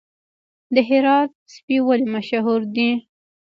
[0.73, 2.89] د هرات سپي ولې مشهور دي؟